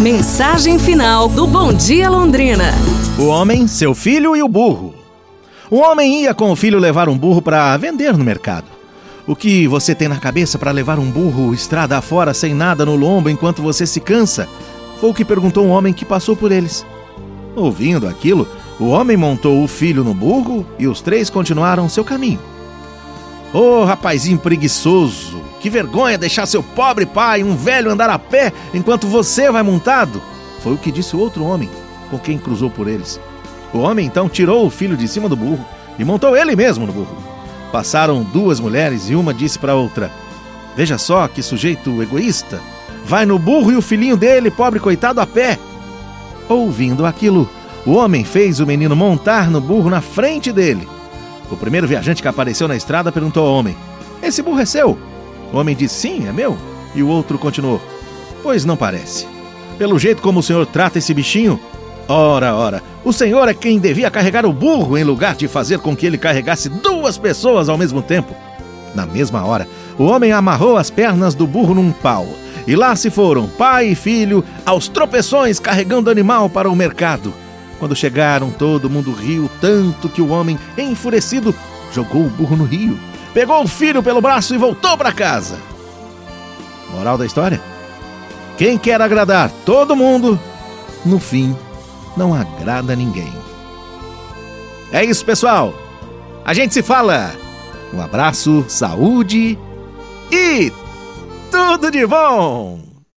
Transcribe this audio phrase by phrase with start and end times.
[0.00, 2.72] Mensagem final do Bom Dia Londrina.
[3.18, 4.94] O homem, seu filho e o burro.
[5.70, 8.64] O homem ia com o filho levar um burro para vender no mercado.
[9.26, 12.96] O que você tem na cabeça para levar um burro estrada afora sem nada no
[12.96, 14.48] lombo enquanto você se cansa?
[14.98, 16.82] Foi o que perguntou um homem que passou por eles.
[17.54, 18.48] Ouvindo aquilo,
[18.78, 22.40] o homem montou o filho no burro e os três continuaram seu caminho.
[23.52, 25.29] Ô oh, rapazinho preguiçoso,
[25.60, 30.20] que vergonha deixar seu pobre pai, um velho, andar a pé enquanto você vai montado!
[30.60, 31.70] Foi o que disse o outro homem,
[32.10, 33.20] com quem cruzou por eles.
[33.72, 35.64] O homem então tirou o filho de cima do burro
[35.98, 37.16] e montou ele mesmo no burro.
[37.70, 40.10] Passaram duas mulheres e uma disse para a outra:
[40.76, 42.60] Veja só que sujeito egoísta!
[43.04, 45.58] Vai no burro e o filhinho dele, pobre coitado, a pé!
[46.48, 47.48] Ouvindo aquilo,
[47.86, 50.88] o homem fez o menino montar no burro na frente dele
[51.50, 53.76] o primeiro viajante que apareceu na estrada perguntou ao homem:
[54.22, 54.98] Esse burro é seu?
[55.52, 56.56] O homem disse: Sim, é meu.
[56.94, 57.80] E o outro continuou:
[58.42, 59.26] Pois não parece.
[59.78, 61.58] Pelo jeito como o senhor trata esse bichinho.
[62.08, 65.94] Ora, ora, o senhor é quem devia carregar o burro em lugar de fazer com
[65.94, 68.34] que ele carregasse duas pessoas ao mesmo tempo.
[68.94, 72.26] Na mesma hora, o homem amarrou as pernas do burro num pau.
[72.66, 77.32] E lá se foram, pai e filho, aos tropeções carregando o animal para o mercado.
[77.78, 81.54] Quando chegaram, todo mundo riu tanto que o homem, enfurecido,
[81.92, 82.98] jogou o burro no rio,
[83.32, 85.58] pegou o filho pelo braço e voltou para casa.
[86.92, 87.60] Moral da história?
[88.58, 90.38] Quem quer agradar todo mundo,
[91.04, 91.56] no fim,
[92.16, 93.32] não agrada ninguém.
[94.92, 95.72] É isso, pessoal.
[96.44, 97.32] A gente se fala.
[97.92, 99.58] Um abraço, saúde
[100.30, 100.72] e
[101.50, 102.89] tudo de bom!